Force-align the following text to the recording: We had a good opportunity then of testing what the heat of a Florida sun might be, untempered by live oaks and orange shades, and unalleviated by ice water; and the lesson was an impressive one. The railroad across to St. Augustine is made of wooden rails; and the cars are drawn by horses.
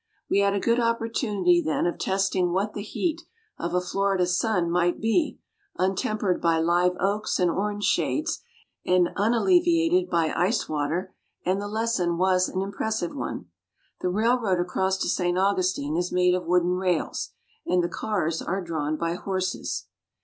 We 0.31 0.39
had 0.39 0.55
a 0.55 0.59
good 0.59 0.79
opportunity 0.79 1.61
then 1.63 1.85
of 1.85 1.99
testing 1.99 2.51
what 2.51 2.73
the 2.73 2.81
heat 2.81 3.21
of 3.59 3.75
a 3.75 3.81
Florida 3.81 4.25
sun 4.25 4.71
might 4.71 4.99
be, 4.99 5.37
untempered 5.77 6.41
by 6.41 6.57
live 6.59 6.93
oaks 6.99 7.37
and 7.39 7.51
orange 7.51 7.83
shades, 7.83 8.41
and 8.83 9.09
unalleviated 9.15 10.09
by 10.09 10.33
ice 10.35 10.67
water; 10.67 11.13
and 11.45 11.61
the 11.61 11.67
lesson 11.67 12.17
was 12.17 12.49
an 12.49 12.63
impressive 12.63 13.15
one. 13.15 13.51
The 13.99 14.09
railroad 14.09 14.59
across 14.59 14.97
to 15.03 15.07
St. 15.07 15.37
Augustine 15.37 15.95
is 15.95 16.11
made 16.11 16.33
of 16.33 16.47
wooden 16.47 16.77
rails; 16.77 17.33
and 17.67 17.83
the 17.83 17.87
cars 17.87 18.41
are 18.41 18.63
drawn 18.63 18.97
by 18.97 19.13
horses. 19.13 19.85